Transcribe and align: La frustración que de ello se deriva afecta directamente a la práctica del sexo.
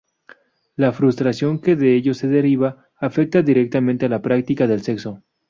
La 0.77 0.93
frustración 0.93 1.59
que 1.61 1.75
de 1.75 1.93
ello 1.95 2.15
se 2.15 2.27
deriva 2.27 2.89
afecta 2.97 3.43
directamente 3.43 4.07
a 4.07 4.09
la 4.09 4.19
práctica 4.23 4.65
del 4.65 4.81
sexo. 4.81 5.21